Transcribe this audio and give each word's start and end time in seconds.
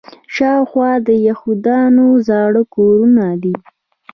شاوخوا 0.35 0.89
یې 0.99 1.03
د 1.07 1.09
یهودانو 1.27 2.05
زاړه 2.27 2.63
کورونه 2.73 3.25
دي. 3.43 3.55